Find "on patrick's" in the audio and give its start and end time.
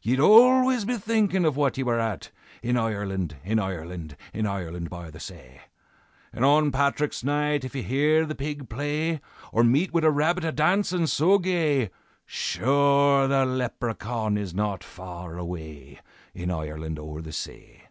6.42-7.22